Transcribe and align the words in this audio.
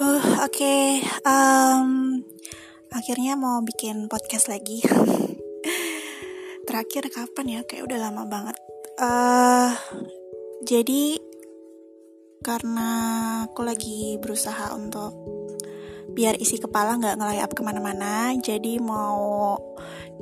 Oke. 0.00 0.48
Okay. 0.48 1.04
Um, 1.28 2.24
akhirnya 2.88 3.36
mau 3.36 3.60
bikin 3.60 4.08
podcast 4.08 4.48
lagi. 4.48 4.80
Terakhir 6.66 7.12
kapan 7.12 7.46
ya? 7.52 7.60
Kayak 7.68 7.84
udah 7.92 7.98
lama 8.08 8.24
banget. 8.24 8.56
Uh, 8.96 9.76
jadi 10.64 11.20
karena 12.40 12.88
aku 13.44 13.60
lagi 13.60 14.16
berusaha 14.16 14.72
untuk 14.72 15.12
biar 16.16 16.40
isi 16.40 16.56
kepala 16.56 16.96
nggak 16.96 17.20
ngelayap 17.20 17.52
ke 17.52 17.60
mana-mana, 17.60 18.32
jadi 18.40 18.80
mau 18.80 19.60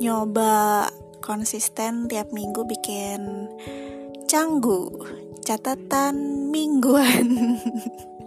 nyoba 0.02 0.90
konsisten 1.22 2.10
tiap 2.10 2.34
minggu 2.34 2.66
bikin 2.66 3.46
canggu 4.26 4.90
catatan 5.46 6.50
mingguan. 6.50 7.54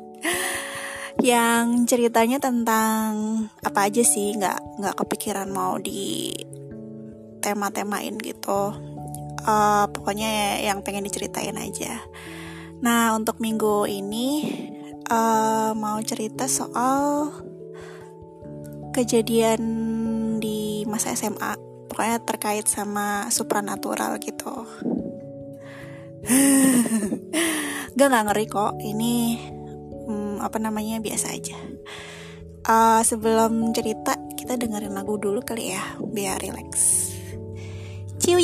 yang 1.22 1.86
ceritanya 1.86 2.42
tentang 2.42 3.10
apa 3.62 3.88
aja 3.88 4.02
sih? 4.02 4.34
Nggak 4.34 4.82
nggak 4.82 4.96
kepikiran 5.06 5.50
mau 5.54 5.78
di 5.78 6.34
tema-temain 7.46 8.14
gitu. 8.18 8.74
Uh, 9.42 9.86
pokoknya 9.90 10.62
yang 10.62 10.82
pengen 10.86 11.06
diceritain 11.06 11.58
aja. 11.58 12.02
Nah 12.82 13.14
untuk 13.14 13.38
minggu 13.38 13.86
ini 13.90 14.50
uh, 15.10 15.74
mau 15.78 15.98
cerita 16.02 16.46
soal 16.50 17.30
kejadian 18.94 19.62
di 20.42 20.84
masa 20.90 21.16
SMA 21.16 21.56
pokoknya 21.90 22.18
terkait 22.26 22.66
sama 22.66 23.30
supranatural 23.30 24.18
gitu. 24.18 24.66
Gak 27.98 28.08
nggak 28.08 28.24
ngeri 28.30 28.46
kok. 28.48 28.80
Ini 28.80 29.16
apa 30.42 30.58
namanya 30.58 30.98
biasa 31.00 31.28
aja 31.32 31.58
uh, 32.66 33.02
sebelum 33.06 33.72
cerita 33.72 34.18
kita 34.36 34.58
dengerin 34.58 34.94
lagu 34.98 35.16
dulu 35.22 35.42
kali 35.46 35.74
ya 35.74 35.84
biar 36.02 36.42
relax 36.42 37.10
ciu 38.18 38.38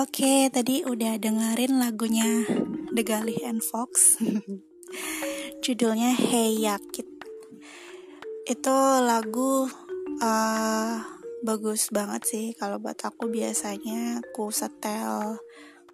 Oke, 0.00 0.48
tadi 0.48 0.80
udah 0.80 1.20
dengerin 1.20 1.76
lagunya 1.76 2.48
The 2.96 3.04
Galih 3.04 3.36
and 3.44 3.60
Fox. 3.60 4.16
Judulnya 5.64 6.16
Hey 6.16 6.56
Yakit. 6.56 7.04
Itu 8.48 8.72
lagu 9.04 9.68
uh, 10.20 11.00
bagus 11.40 11.88
banget 11.88 12.22
sih 12.28 12.46
kalau 12.52 12.76
buat 12.76 13.00
aku 13.00 13.32
biasanya 13.32 14.20
aku 14.20 14.52
setel 14.52 15.40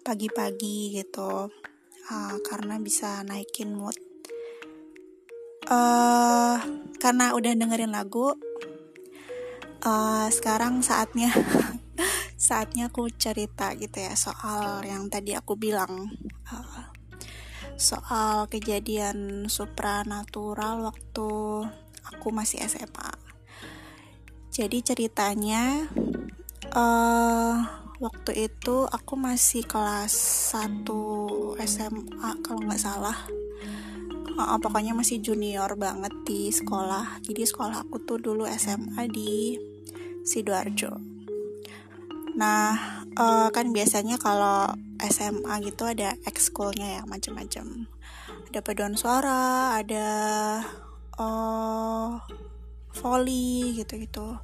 pagi-pagi 0.03 0.99
gitu 0.99 1.47
uh, 2.11 2.35
karena 2.43 2.79
bisa 2.79 3.23
naikin 3.23 3.75
mood. 3.75 3.95
Uh, 5.67 6.55
karena 6.95 7.35
udah 7.35 7.51
dengerin 7.51 7.91
lagu 7.91 8.31
uh, 9.83 10.27
sekarang 10.31 10.79
saatnya 10.79 11.27
saatnya 12.39 12.87
aku 12.87 13.11
cerita 13.11 13.75
gitu 13.75 13.99
ya 13.99 14.15
soal 14.15 14.83
yang 14.83 15.11
tadi 15.11 15.35
aku 15.35 15.55
bilang. 15.59 16.11
Uh, 16.47 16.95
soal 17.77 18.49
kejadian 18.49 19.45
supranatural 19.45 20.81
waktu 20.81 21.29
aku 22.09 22.27
masih 22.33 22.57
SMA 22.65 23.26
jadi 24.57 24.81
ceritanya 24.81 25.85
uh, 26.73 27.61
waktu 28.01 28.49
itu 28.49 28.89
aku 28.89 29.13
masih 29.13 29.61
kelas 29.61 30.09
1 30.57 30.81
SMA 31.61 32.29
kalau 32.41 32.65
nggak 32.65 32.81
salah. 32.81 33.13
Uh, 34.33 34.57
pokoknya 34.57 34.97
masih 34.97 35.21
junior 35.21 35.77
banget 35.77 36.09
di 36.25 36.49
sekolah. 36.49 37.21
Jadi 37.21 37.45
sekolah 37.45 37.85
aku 37.85 38.01
tuh 38.01 38.17
dulu 38.17 38.49
SMA 38.57 39.05
di 39.13 39.61
Sidoarjo. 40.25 40.97
Nah, 42.33 43.05
uh, 43.13 43.53
kan 43.53 43.69
biasanya 43.69 44.17
kalau 44.17 44.73
SMA 45.05 45.53
gitu 45.69 45.85
ada 45.85 46.17
ekskulnya 46.25 46.97
ya 46.97 47.01
macam-macam. 47.05 47.85
Ada 48.49 48.65
paduan 48.65 48.97
suara, 48.97 49.77
ada 49.77 50.09
uh, 51.21 52.17
volley 52.99 53.77
gitu-gitu. 53.77 54.37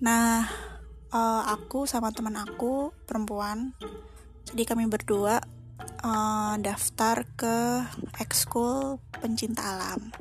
Nah 0.00 0.48
uh, 1.14 1.42
aku 1.48 1.86
sama 1.86 2.10
teman 2.10 2.34
aku 2.34 2.90
perempuan 3.06 3.76
jadi 4.50 4.70
kami 4.70 4.86
berdua 4.86 5.40
uh, 6.04 6.54
daftar 6.60 7.26
ke 7.34 7.82
ekskul 8.20 9.02
pencinta 9.18 9.62
alam. 9.64 10.12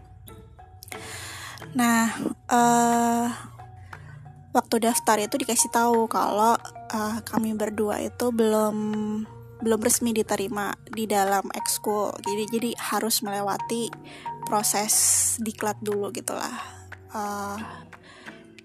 Nah 1.75 2.13
uh, 2.49 3.27
waktu 4.53 4.75
daftar 4.85 5.17
itu 5.21 5.35
dikasih 5.37 5.69
tahu 5.73 6.05
kalau 6.09 6.55
uh, 6.93 7.17
kami 7.25 7.57
berdua 7.57 8.01
itu 8.01 8.29
belum 8.29 8.77
belum 9.63 9.79
resmi 9.79 10.11
diterima 10.11 10.75
di 10.87 11.07
dalam 11.07 11.47
ekskul. 11.55 12.11
Jadi 12.19 12.43
jadi 12.51 12.71
harus 12.77 13.23
melewati 13.23 13.87
proses 14.43 14.93
diklat 15.39 15.79
dulu 15.79 16.11
gitulah 16.11 16.82
uh, 17.13 17.57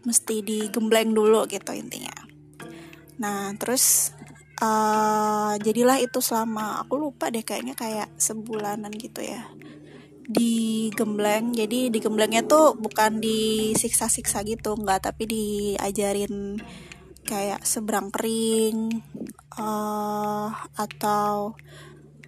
mesti 0.08 0.40
digembleng 0.40 1.12
dulu 1.12 1.44
gitu 1.46 1.76
intinya. 1.76 2.14
Nah 3.20 3.52
terus 3.60 4.16
uh, 4.62 5.54
jadilah 5.60 6.00
itu 6.00 6.18
selama 6.24 6.80
aku 6.82 6.96
lupa 6.96 7.28
deh 7.28 7.44
kayaknya 7.44 7.76
kayak 7.76 8.08
sebulanan 8.16 8.90
gitu 8.96 9.20
ya. 9.20 9.44
Digembleng 10.28 11.56
jadi 11.56 11.88
digemblengnya 11.88 12.44
tuh 12.44 12.76
bukan 12.76 13.20
disiksa-siksa 13.20 14.44
gitu 14.44 14.76
nggak 14.76 15.08
tapi 15.08 15.24
diajarin 15.24 16.60
kayak 17.28 17.64
seberang 17.64 18.08
kering 18.08 19.04
uh, 19.60 20.48
atau 20.76 21.52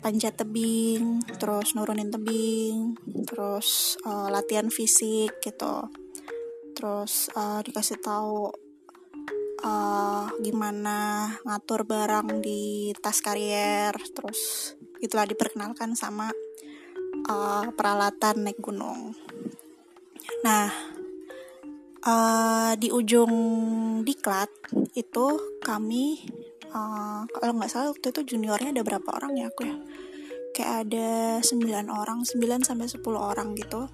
panjat 0.00 0.32
tebing, 0.32 1.20
terus 1.36 1.76
nurunin 1.76 2.08
tebing, 2.08 2.96
terus 3.28 4.00
uh, 4.08 4.32
latihan 4.32 4.72
fisik 4.72 5.44
gitu 5.44 5.92
terus 6.74 7.28
uh, 7.36 7.60
dikasih 7.60 7.98
tahu 8.00 8.50
uh, 9.64 10.26
gimana 10.40 11.28
ngatur 11.44 11.84
barang 11.84 12.40
di 12.40 12.92
tas 12.98 13.20
karier 13.20 13.92
terus 14.14 14.72
itulah 15.00 15.28
diperkenalkan 15.28 15.96
sama 15.96 16.28
uh, 17.28 17.64
peralatan 17.72 18.48
naik 18.48 18.60
gunung. 18.60 19.16
Nah 20.44 20.68
uh, 22.04 22.72
di 22.76 22.88
ujung 22.92 23.32
diklat 24.04 24.50
itu 24.96 25.26
kami 25.60 26.24
uh, 26.72 27.24
kalau 27.28 27.52
nggak 27.56 27.70
salah 27.70 27.92
waktu 27.92 28.12
itu 28.12 28.36
juniornya 28.36 28.72
ada 28.72 28.84
berapa 28.84 29.08
orang 29.12 29.36
ya 29.36 29.46
aku 29.48 29.68
ya? 29.68 29.76
Kayak 30.50 30.90
ada 30.90 31.10
9 31.46 31.62
orang 31.88 32.26
9 32.26 32.66
sampai 32.66 32.90
10 32.90 33.00
orang 33.14 33.54
gitu 33.54 33.86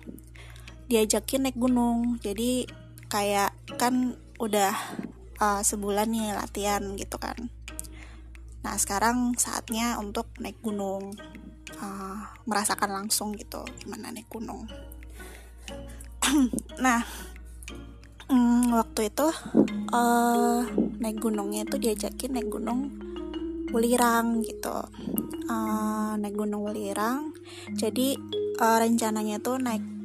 diajakin 0.87 1.47
naik 1.47 1.59
gunung. 1.59 2.19
Jadi 2.23 2.67
kayak 3.07 3.55
kan 3.79 4.19
udah 4.37 4.75
uh, 5.41 5.61
sebulan 5.63 6.11
nih 6.11 6.35
latihan 6.35 6.83
gitu 6.99 7.17
kan. 7.17 7.37
Nah 8.67 8.75
sekarang 8.79 9.39
saatnya 9.39 9.99
untuk 10.01 10.27
naik 10.43 10.59
gunung. 10.63 11.15
Uh, 11.77 12.25
merasakan 12.49 12.95
langsung 12.95 13.37
gitu 13.37 13.61
gimana 13.83 14.11
naik 14.15 14.31
gunung. 14.31 14.67
Nah 16.83 17.07
mm, 18.31 18.75
waktu 18.75 19.11
itu 19.13 19.29
uh, 19.95 20.63
naik 20.99 21.19
gunungnya 21.23 21.63
itu 21.69 21.77
diajakin 21.79 22.35
naik 22.35 22.49
gunung 22.51 22.91
Welirang 23.71 24.43
gitu. 24.47 24.75
Uh, 25.47 26.19
naik 26.19 26.35
gunung 26.35 26.67
Welirang 26.67 27.35
jadi 27.75 28.19
uh, 28.59 28.79
rencananya 28.83 29.39
tuh 29.39 29.59
naik 29.59 29.96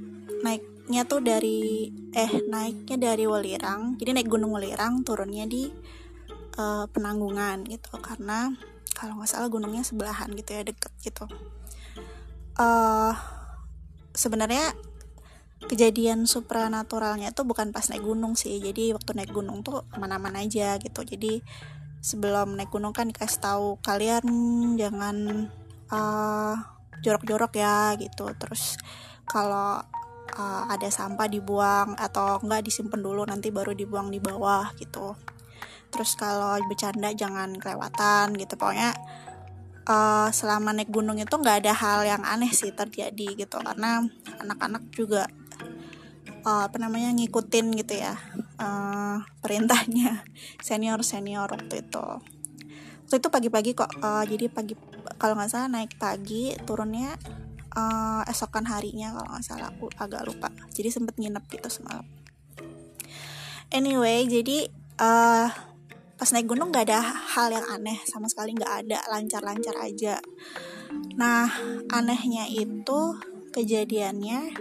naiknya 0.42 1.02
tuh 1.08 1.22
dari 1.24 1.90
eh 2.12 2.32
naiknya 2.50 2.98
dari 2.98 3.26
Welirang 3.30 3.96
jadi 4.02 4.18
naik 4.18 4.28
gunung 4.28 4.52
Welirang 4.54 5.06
turunnya 5.06 5.46
di 5.48 5.72
uh, 6.58 6.86
penanggungan 6.92 7.64
gitu. 7.68 7.94
Karena 8.02 8.52
kalau 8.92 9.20
nggak 9.20 9.30
salah 9.30 9.48
gunungnya 9.48 9.86
sebelahan 9.86 10.34
gitu 10.36 10.52
ya 10.52 10.62
deket 10.66 10.92
gitu. 11.04 11.26
Uh, 12.60 13.16
sebenarnya 14.12 14.76
kejadian 15.62 16.26
supranaturalnya 16.26 17.32
tuh 17.32 17.46
bukan 17.48 17.72
pas 17.72 17.88
naik 17.88 18.04
gunung 18.04 18.36
sih. 18.36 18.60
Jadi 18.60 18.92
waktu 18.92 19.16
naik 19.16 19.32
gunung 19.32 19.64
tuh 19.64 19.86
aman-aman 19.96 20.42
aja 20.42 20.76
gitu. 20.82 21.06
Jadi 21.06 21.40
sebelum 22.02 22.58
naik 22.58 22.74
gunung 22.74 22.92
kan 22.92 23.08
dikasih 23.08 23.40
tahu 23.40 23.68
kalian 23.86 24.26
jangan 24.76 25.48
eh, 25.94 26.56
jorok-jorok 27.06 27.54
ya 27.62 27.94
gitu. 28.02 28.26
Terus 28.42 28.76
kalau 29.30 29.86
uh, 30.36 30.64
ada 30.68 30.88
sampah 30.88 31.28
dibuang 31.28 31.96
atau 32.00 32.40
enggak 32.44 32.68
disimpan 32.68 33.00
dulu 33.00 33.24
nanti 33.28 33.52
baru 33.52 33.76
dibuang 33.76 34.12
di 34.12 34.20
bawah 34.20 34.72
gitu. 34.80 35.16
Terus 35.92 36.16
kalau 36.16 36.56
bercanda 36.68 37.12
jangan 37.12 37.56
kelewatan 37.60 38.36
gitu. 38.40 38.56
Pokoknya 38.56 38.96
uh, 39.88 40.32
selama 40.32 40.72
naik 40.72 40.92
gunung 40.92 41.20
itu 41.20 41.36
nggak 41.36 41.68
ada 41.68 41.74
hal 41.76 42.00
yang 42.08 42.24
aneh 42.24 42.52
sih 42.52 42.72
terjadi 42.72 43.36
gitu. 43.36 43.60
Karena 43.60 44.04
anak-anak 44.40 44.84
juga 44.96 45.28
uh, 46.46 46.68
apa 46.68 46.78
namanya 46.80 47.14
ngikutin 47.14 47.68
gitu 47.78 47.94
ya 48.02 48.16
uh, 48.58 49.22
perintahnya 49.42 50.26
senior 50.66 51.02
senior 51.04 51.48
waktu 51.52 51.86
itu. 51.86 52.08
Waktu 53.12 53.20
itu 53.20 53.28
pagi-pagi 53.28 53.72
kok 53.76 53.92
uh, 54.00 54.24
jadi 54.24 54.48
pagi 54.48 54.74
kalau 55.20 55.36
nggak 55.36 55.52
salah 55.52 55.68
naik 55.68 56.00
pagi 56.00 56.56
turunnya 56.64 57.20
uh, 57.76 58.22
esokan 58.28 58.68
harinya 58.68 59.16
kalau 59.16 59.30
nggak 59.36 59.46
salah 59.46 59.70
aku 59.72 59.88
agak 60.00 60.24
lupa. 60.28 60.50
Jadi 60.72 60.90
sempet 60.92 61.16
nginep 61.20 61.44
gitu 61.52 61.70
semalam. 61.72 62.06
Anyway 63.72 64.28
jadi 64.28 64.68
uh, 65.00 65.48
pas 66.20 66.30
naik 66.36 66.52
gunung 66.52 66.70
nggak 66.70 66.86
ada 66.92 67.02
hal 67.02 67.50
yang 67.50 67.66
aneh 67.72 67.98
sama 68.06 68.30
sekali 68.30 68.54
nggak 68.54 68.86
ada 68.86 69.00
lancar-lancar 69.10 69.76
aja. 69.82 70.20
Nah 71.16 71.50
anehnya 71.90 72.46
itu 72.52 73.16
kejadiannya 73.52 74.52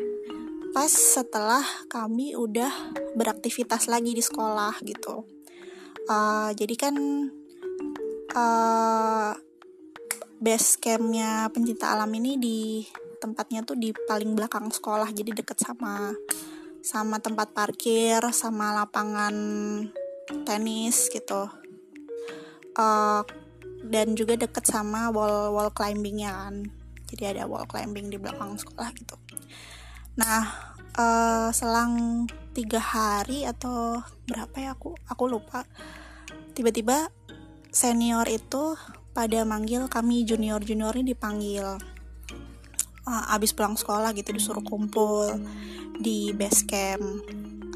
pas 0.71 0.91
setelah 0.91 1.63
kami 1.91 2.39
udah 2.39 2.71
beraktivitas 3.19 3.91
lagi 3.91 4.15
di 4.15 4.23
sekolah 4.23 4.79
gitu. 4.87 5.27
Uh, 6.07 6.51
jadi 6.55 6.75
kan 6.79 6.95
uh, 8.35 9.35
base 10.41 10.81
campnya 10.81 11.53
pencinta 11.53 11.93
alam 11.93 12.09
ini 12.17 12.41
di 12.41 12.59
tempatnya 13.21 13.61
tuh 13.61 13.77
di 13.77 13.93
paling 13.93 14.33
belakang 14.33 14.73
sekolah 14.73 15.13
jadi 15.13 15.37
deket 15.37 15.61
sama 15.61 16.17
sama 16.81 17.21
tempat 17.21 17.53
parkir 17.53 18.25
sama 18.33 18.73
lapangan 18.73 19.37
tenis 20.49 21.13
gitu. 21.13 21.53
Uh, 22.73 23.21
dan 23.85 24.17
juga 24.17 24.41
deket 24.41 24.65
sama 24.65 25.13
wall 25.13 25.53
wall 25.53 25.69
climbingnya 25.77 26.33
kan. 26.33 26.65
Jadi 27.13 27.37
ada 27.37 27.45
wall 27.45 27.69
climbing 27.69 28.09
di 28.09 28.17
belakang 28.17 28.57
sekolah 28.57 28.89
gitu. 28.97 29.21
Nah 30.17 30.73
uh, 30.97 31.53
selang 31.53 32.25
tiga 32.57 32.81
hari 32.81 33.45
atau 33.45 34.01
berapa 34.25 34.57
ya 34.57 34.73
aku 34.73 34.97
aku 35.05 35.25
lupa. 35.29 35.69
Tiba-tiba 36.57 37.13
senior 37.69 38.25
itu 38.33 38.75
pada 39.21 39.45
manggil 39.45 39.85
kami 39.85 40.25
junior 40.25 40.65
junior 40.65 40.97
ini 40.97 41.13
dipanggil 41.13 41.77
uh, 43.05 43.35
abis 43.37 43.53
pulang 43.53 43.77
sekolah 43.77 44.17
gitu 44.17 44.33
disuruh 44.33 44.65
kumpul 44.65 45.37
di 46.01 46.33
base 46.33 46.65
camp. 46.65 47.05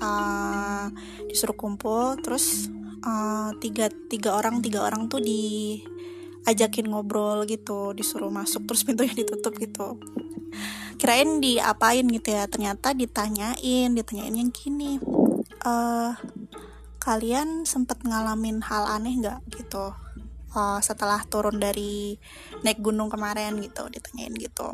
Uh, 0.01 0.89
disuruh 1.29 1.53
kumpul 1.53 2.17
terus 2.25 2.73
uh, 3.05 3.53
tiga 3.61 3.93
tiga 4.09 4.41
orang 4.41 4.65
tiga 4.65 4.89
orang 4.89 5.13
tuh 5.13 5.21
diajakin 5.21 6.89
ngobrol 6.89 7.45
gitu 7.45 7.93
disuruh 7.93 8.33
masuk 8.33 8.65
terus 8.65 8.81
pintunya 8.89 9.13
ditutup 9.13 9.53
gitu. 9.61 10.01
Kirain 10.97 11.45
diapain 11.45 12.09
gitu 12.09 12.33
ya 12.33 12.49
ternyata 12.49 12.97
ditanyain 12.97 13.93
ditanyain 13.93 14.33
yang 14.33 14.49
gini 14.49 14.97
uh, 15.61 16.17
kalian 17.05 17.69
sempet 17.69 18.01
ngalamin 18.01 18.65
hal 18.65 18.89
aneh 18.89 19.13
nggak? 19.21 19.45
gitu 19.53 19.93
uh, 20.55 20.81
setelah 20.81 21.21
turun 21.27 21.59
dari 21.59 22.17
naik 22.63 22.81
gunung 22.81 23.11
kemarin 23.11 23.59
gitu 23.61 23.91
ditanyain 23.91 24.33
gitu. 24.39 24.73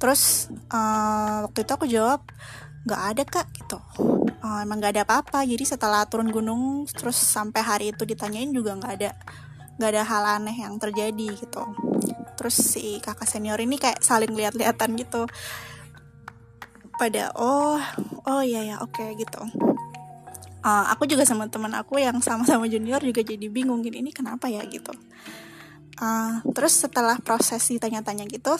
Terus 0.00 0.52
uh, 0.72 1.46
waktu 1.48 1.62
itu 1.62 1.72
aku 1.72 1.86
jawab 1.86 2.24
nggak 2.84 3.02
ada 3.14 3.22
kak 3.24 3.48
gitu. 3.54 3.78
Uh, 4.44 4.60
emang 4.64 4.80
nggak 4.80 4.98
ada 4.98 5.02
apa-apa. 5.06 5.44
Jadi 5.46 5.64
setelah 5.64 6.04
turun 6.08 6.32
gunung 6.32 6.84
terus 6.88 7.16
sampai 7.16 7.60
hari 7.62 7.86
itu 7.92 8.02
ditanyain 8.04 8.50
juga 8.50 8.74
nggak 8.76 8.92
ada 9.00 9.10
nggak 9.78 9.90
ada 9.90 10.02
hal 10.04 10.24
aneh 10.40 10.56
yang 10.56 10.76
terjadi 10.80 11.28
gitu. 11.38 11.64
Terus 12.34 12.56
si 12.58 12.98
kakak 13.00 13.28
senior 13.30 13.60
ini 13.60 13.78
kayak 13.78 14.02
saling 14.02 14.32
lihat-lihatan 14.34 14.96
gitu. 14.98 15.28
Pada 16.94 17.34
oh 17.34 17.80
oh 18.24 18.42
iya 18.44 18.62
ya 18.62 18.76
oke 18.78 19.02
okay, 19.02 19.18
gitu 19.18 19.73
uh, 20.64 20.84
aku 20.90 21.04
juga 21.04 21.28
sama 21.28 21.46
teman 21.52 21.70
aku 21.76 22.00
yang 22.00 22.18
sama-sama 22.24 22.64
junior 22.66 22.98
juga 23.04 23.20
jadi 23.20 23.46
bingung 23.52 23.84
gini 23.84 24.00
ini 24.00 24.10
kenapa 24.10 24.48
ya? 24.48 24.64
gitu. 24.64 24.90
Uh, 25.94 26.42
terus 26.50 26.74
setelah 26.74 27.22
proses 27.22 27.62
ditanya-tanya 27.70 28.26
gitu 28.26 28.58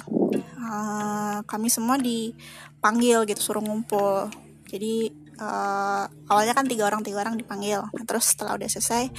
uh, 0.62 1.42
kami 1.42 1.66
semua 1.66 1.98
dipanggil 1.98 3.26
gitu 3.26 3.40
suruh 3.40 3.64
ngumpul. 3.64 4.30
Jadi 4.70 5.10
uh, 5.42 6.06
awalnya 6.30 6.54
kan 6.54 6.68
tiga 6.70 6.86
orang 6.86 7.02
tiga 7.02 7.24
orang 7.24 7.34
dipanggil. 7.34 7.82
Nah, 7.90 8.04
terus 8.06 8.30
setelah 8.30 8.54
udah 8.54 8.70
selesai 8.70 9.10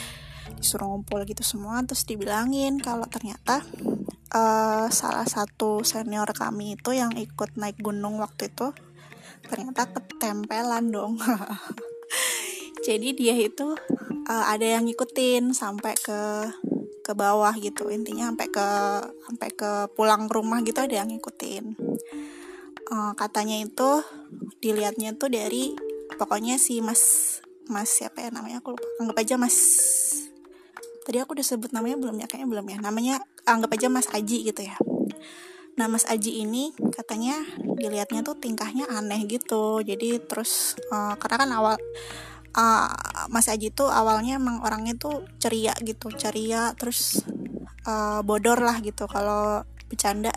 disuruh 0.55 0.88
ngumpul 0.95 1.27
gitu 1.27 1.43
semua. 1.43 1.83
Terus 1.83 2.07
dibilangin 2.07 2.79
kalau 2.79 3.03
ternyata 3.11 3.65
uh, 4.31 4.88
salah 4.88 5.27
satu 5.27 5.83
senior 5.83 6.31
kami 6.31 6.79
itu 6.79 6.95
yang 6.95 7.11
ikut 7.15 7.59
naik 7.59 7.83
gunung 7.83 8.23
waktu 8.23 8.47
itu 8.47 8.71
ternyata 9.45 9.85
ketempelan 9.85 10.89
dong 10.89 11.21
jadi 12.85 13.17
dia 13.17 13.33
itu 13.33 13.73
uh, 14.29 14.45
ada 14.45 14.77
yang 14.77 14.85
ngikutin 14.85 15.57
sampai 15.57 15.97
ke 15.97 16.21
ke 17.01 17.13
bawah 17.17 17.53
gitu. 17.57 17.89
Intinya 17.89 18.29
sampai 18.29 18.47
ke 18.53 18.67
sampai 19.25 19.49
ke 19.53 19.71
pulang 19.97 20.29
rumah 20.29 20.61
gitu 20.61 20.85
ada 20.85 21.01
yang 21.01 21.09
ngikutin. 21.09 21.73
Uh, 22.85 23.13
katanya 23.17 23.57
itu 23.65 24.05
dilihatnya 24.61 25.17
tuh 25.17 25.33
dari 25.33 25.73
pokoknya 26.21 26.61
si 26.61 26.77
mas 26.85 27.37
mas 27.65 27.89
siapa 27.89 28.21
ya 28.21 28.29
namanya? 28.29 28.61
Aku 28.61 28.77
lupa. 28.77 28.85
Anggap 29.01 29.17
aja 29.21 29.35
mas 29.41 29.57
tadi 31.05 31.21
aku 31.21 31.38
udah 31.38 31.45
sebut 31.45 31.73
namanya 31.73 31.97
belum 31.97 32.21
ya? 32.21 32.29
Kayaknya 32.29 32.49
belum 32.53 32.65
ya. 32.69 32.77
Namanya 32.81 33.15
anggap 33.49 33.73
aja 33.73 33.88
mas 33.89 34.09
Aji 34.13 34.45
gitu 34.45 34.61
ya. 34.61 34.77
Nah 35.77 35.85
mas 35.89 36.05
Aji 36.05 36.41
ini 36.41 36.73
katanya 36.93 37.38
dilihatnya 37.57 38.21
tuh 38.21 38.38
tingkahnya 38.38 38.89
aneh 38.89 39.25
gitu. 39.25 39.81
Jadi 39.81 40.21
terus 40.25 40.77
uh, 40.93 41.13
karena 41.17 41.45
kan 41.45 41.49
awal 41.53 41.75
uh, 42.55 42.89
Mas 43.29 43.51
Aji 43.51 43.69
tuh 43.69 43.91
awalnya 43.91 44.39
emang 44.39 44.63
orangnya 44.63 44.95
tuh 44.95 45.27
ceria 45.37 45.75
gitu 45.83 46.09
ceria 46.15 46.71
terus 46.79 47.21
uh, 47.85 48.23
bodor 48.23 48.59
lah 48.63 48.79
gitu 48.81 49.05
kalau 49.05 49.67
bercanda. 49.91 50.33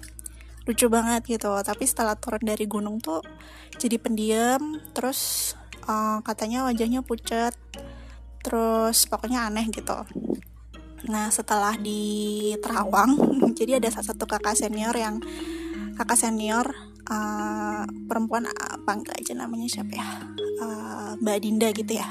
Lucu 0.68 0.84
banget 0.92 1.24
gitu. 1.24 1.48
Tapi 1.64 1.88
setelah 1.88 2.12
turun 2.18 2.44
dari 2.44 2.68
gunung 2.68 3.00
tuh 3.00 3.24
jadi 3.80 3.96
pendiam 3.96 4.82
terus 4.92 5.54
uh, 5.88 6.20
katanya 6.20 6.68
wajahnya 6.68 7.00
pucat 7.00 7.56
terus 8.44 9.08
pokoknya 9.08 9.48
aneh 9.48 9.64
gitu. 9.72 9.96
Nah 11.08 11.32
setelah 11.32 11.72
di 11.78 12.52
Terawang 12.60 13.16
jadi 13.58 13.80
ada 13.80 13.88
salah 13.88 14.12
satu 14.12 14.28
kakak 14.28 14.58
senior 14.58 14.92
yang 14.92 15.24
kakak 15.96 16.20
senior 16.20 16.68
uh, 17.08 17.88
perempuan 18.06 18.46
uh, 18.46 18.76
panggil 18.84 19.16
aja 19.16 19.32
namanya 19.34 19.66
siapa 19.66 19.94
ya 19.96 20.08
uh, 20.60 21.38
Dinda 21.40 21.70
gitu 21.72 21.92
ya. 21.98 22.08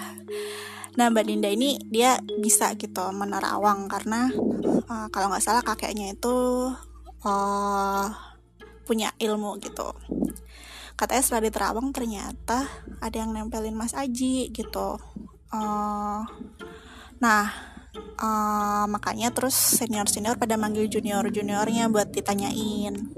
Nah 0.98 1.14
Mbak 1.14 1.26
Dinda 1.30 1.50
ini 1.52 1.78
dia 1.88 2.18
bisa 2.42 2.74
gitu 2.74 3.06
menerawang 3.14 3.86
karena 3.86 4.34
uh, 4.90 5.08
kalau 5.14 5.30
nggak 5.30 5.46
salah 5.46 5.62
kakeknya 5.62 6.18
itu 6.18 6.36
uh, 7.22 8.08
punya 8.88 9.14
ilmu 9.22 9.62
gitu. 9.62 9.94
Katanya 10.98 11.22
setelah 11.22 11.44
di 11.46 11.52
Terawang 11.54 11.88
ternyata 11.94 12.66
ada 12.98 13.16
yang 13.16 13.30
nempelin 13.30 13.78
Mas 13.78 13.94
Aji 13.94 14.50
gitu. 14.50 14.98
Uh, 15.54 16.26
nah 17.22 17.46
uh, 18.18 18.86
makanya 18.90 19.30
terus 19.30 19.54
senior 19.54 20.10
senior 20.10 20.36
pada 20.42 20.58
manggil 20.58 20.90
junior 20.90 21.24
juniornya 21.30 21.90
buat 21.94 22.10
ditanyain 22.10 23.14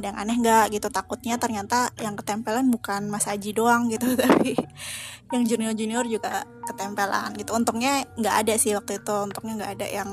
ada 0.00 0.10
yang 0.10 0.18
aneh 0.18 0.36
nggak 0.40 0.66
gitu. 0.74 0.88
Takutnya 0.88 1.36
ternyata 1.36 1.92
yang 2.00 2.16
ketempelan 2.16 2.72
bukan 2.72 3.12
Mas 3.12 3.28
Aji 3.28 3.52
doang 3.52 3.92
gitu 3.92 4.16
tapi 4.22 4.56
yang 5.30 5.46
junior 5.46 5.76
junior 5.76 6.04
juga 6.08 6.42
ketempelan 6.66 7.36
gitu. 7.36 7.52
Untungnya 7.54 8.02
nggak 8.16 8.36
ada 8.46 8.54
sih 8.56 8.72
waktu 8.72 8.98
itu. 8.98 9.14
Untungnya 9.14 9.54
nggak 9.60 9.72
ada 9.78 9.86
yang 9.86 10.10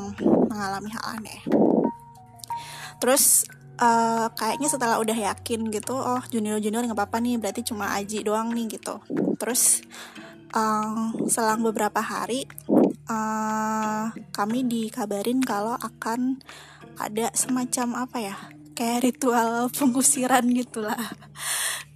mengalami 0.51 0.89
hal 0.91 1.05
aneh. 1.17 1.39
Terus 2.99 3.47
uh, 3.79 4.27
kayaknya 4.33 4.67
setelah 4.69 4.97
udah 4.99 5.15
yakin 5.15 5.69
gitu 5.69 5.95
oh 5.95 6.21
junior 6.29 6.57
junior 6.57 6.83
nggak 6.83 6.97
apa-apa 6.97 7.17
nih 7.21 7.37
berarti 7.39 7.61
cuma 7.65 7.95
Aji 7.95 8.27
doang 8.27 8.51
nih 8.51 8.77
gitu. 8.77 9.01
Terus 9.39 9.81
um, 10.53 11.13
selang 11.29 11.61
beberapa 11.63 12.01
hari 12.01 12.45
uh, 13.09 14.11
kami 14.33 14.65
dikabarin 14.67 15.41
kalau 15.41 15.75
akan 15.77 16.41
ada 16.97 17.29
semacam 17.37 18.07
apa 18.07 18.17
ya 18.17 18.35
kayak 18.77 19.09
ritual 19.09 19.73
pengusiran 19.73 20.45
gitulah. 20.53 21.01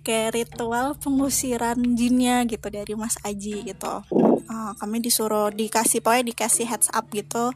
Kayak 0.01 0.33
ritual 0.33 0.97
pengusiran 0.97 1.77
jinnya 1.93 2.41
gitu 2.49 2.73
dari 2.73 2.97
Mas 2.97 3.21
Aji 3.21 3.61
gitu. 3.69 4.01
Uh, 4.49 4.73
kami 4.81 4.97
disuruh 4.97 5.53
dikasih 5.53 6.01
pokoknya 6.01 6.33
dikasih 6.33 6.65
heads 6.65 6.89
up 6.89 7.05
gitu. 7.13 7.53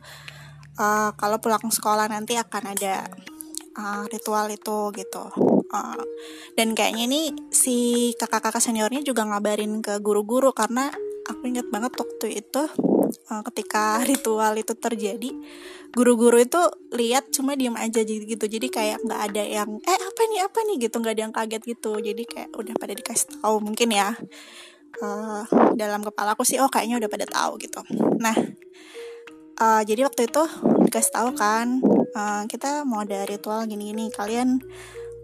Uh, 0.77 1.09
kalau 1.17 1.41
pulang 1.41 1.65
sekolah 1.73 2.05
nanti 2.05 2.37
akan 2.37 2.77
ada 2.77 3.09
uh, 3.73 4.05
ritual 4.13 4.45
itu 4.53 4.93
gitu. 4.93 5.25
Uh, 5.73 6.05
dan 6.53 6.77
kayaknya 6.77 7.09
ini 7.09 7.21
si 7.49 8.11
kakak-kakak 8.21 8.61
seniornya 8.61 9.01
juga 9.01 9.25
ngabarin 9.25 9.81
ke 9.81 9.97
guru-guru 9.97 10.53
karena 10.53 10.93
aku 11.25 11.49
ingat 11.49 11.65
banget 11.73 11.97
waktu 11.97 12.45
itu 12.45 12.63
uh, 13.31 13.41
ketika 13.51 13.99
ritual 14.09 14.53
itu 14.55 14.73
terjadi 14.75 15.31
guru-guru 15.95 16.43
itu 16.43 16.59
lihat 16.91 17.31
cuma 17.31 17.55
diam 17.55 17.75
aja 17.79 18.03
gitu. 18.03 18.45
Jadi 18.45 18.67
kayak 18.67 19.03
nggak 19.07 19.21
ada 19.31 19.43
yang 19.43 19.69
eh 19.79 19.99
apa 19.99 20.21
nih 20.27 20.39
apa 20.43 20.59
nih? 20.67 20.75
gitu. 20.87 20.95
Nggak 20.99 21.13
ada 21.15 21.23
yang 21.23 21.33
kaget 21.33 21.61
gitu. 21.63 21.91
Jadi 22.03 22.23
kayak 22.27 22.49
udah 22.51 22.75
pada 22.75 22.93
dikasih 22.93 23.39
tahu 23.39 23.55
mungkin 23.63 23.89
ya 23.95 24.11
uh, 25.01 25.43
dalam 25.75 26.03
kepala 26.03 26.35
aku 26.35 26.43
sih 26.43 26.59
oh 26.59 26.67
kayaknya 26.67 26.99
udah 26.99 27.09
pada 27.11 27.25
tahu 27.27 27.59
gitu. 27.59 27.79
Nah 28.19 28.35
uh, 29.59 29.81
jadi 29.87 30.07
waktu 30.07 30.27
itu 30.27 30.43
dikasih 30.87 31.11
tahu 31.15 31.29
kan 31.35 31.79
uh, 32.15 32.43
kita 32.47 32.83
mau 32.83 33.03
ada 33.03 33.23
ritual 33.23 33.63
gini-gini. 33.67 34.11
Kalian 34.11 34.59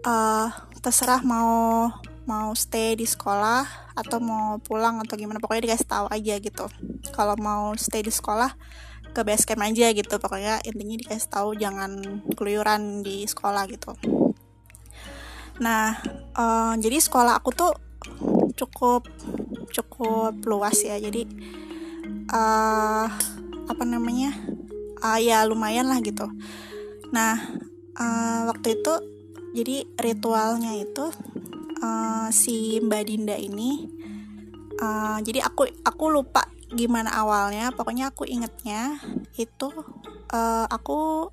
uh, 0.08 0.48
terserah 0.80 1.20
mau 1.24 1.88
mau 2.24 2.54
stay 2.54 2.94
di 2.94 3.06
sekolah 3.08 3.94
atau 3.98 4.18
mau 4.22 4.56
pulang 4.62 5.02
atau 5.02 5.18
gimana 5.18 5.42
pokoknya 5.42 5.70
dikasih 5.70 5.88
tahu 5.88 6.06
aja 6.08 6.34
gitu. 6.38 6.66
Kalau 7.10 7.34
mau 7.38 7.74
stay 7.74 8.02
di 8.02 8.12
sekolah 8.14 8.54
ke 9.12 9.20
base 9.26 9.44
camp 9.44 9.60
aja 9.60 9.92
gitu 9.92 10.16
pokoknya 10.16 10.64
intinya 10.64 10.96
dikasih 10.96 11.28
tahu 11.28 11.52
jangan 11.58 12.22
keluyuran 12.32 13.04
di 13.04 13.28
sekolah 13.28 13.68
gitu. 13.68 13.92
Nah 15.60 16.00
uh, 16.38 16.74
jadi 16.80 16.96
sekolah 17.02 17.42
aku 17.42 17.50
tuh 17.52 17.72
cukup 18.56 19.04
cukup 19.68 20.38
luas 20.48 20.78
ya. 20.80 20.96
Jadi 20.96 21.28
uh, 22.32 23.06
apa 23.68 23.84
namanya? 23.84 24.32
Uh, 25.02 25.18
ya 25.18 25.42
lumayan 25.42 25.90
lah 25.90 25.98
gitu. 25.98 26.30
Nah 27.10 27.34
uh, 27.98 28.40
waktu 28.48 28.78
itu 28.80 28.94
jadi 29.52 29.84
ritualnya 30.00 30.72
itu 30.80 31.12
uh, 31.82 32.28
si 32.30 32.78
Mbak 32.78 33.02
Dinda 33.04 33.36
ini. 33.36 33.90
Uh, 34.82 35.18
jadi 35.22 35.44
aku 35.46 35.68
aku 35.84 36.04
lupa 36.08 36.46
gimana 36.72 37.12
awalnya. 37.12 37.74
Pokoknya 37.74 38.14
aku 38.14 38.24
ingetnya 38.24 39.02
itu 39.36 39.68
uh, 40.32 40.66
aku 40.70 41.28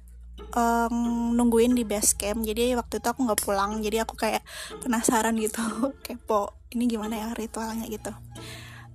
um, 0.54 1.34
nungguin 1.38 1.78
di 1.78 1.86
base 1.86 2.18
camp. 2.18 2.44
Jadi 2.44 2.74
waktu 2.76 3.00
itu 3.00 3.08
aku 3.08 3.24
nggak 3.24 3.42
pulang. 3.46 3.80
Jadi 3.80 3.98
aku 4.04 4.18
kayak 4.18 4.44
penasaran 4.82 5.38
gitu. 5.38 5.62
Kepo 6.06 6.58
ini 6.74 6.90
gimana 6.90 7.16
ya 7.16 7.28
ritualnya 7.38 7.86
gitu. 7.88 8.12